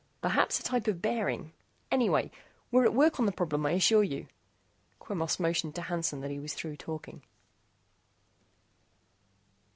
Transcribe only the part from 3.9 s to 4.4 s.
you."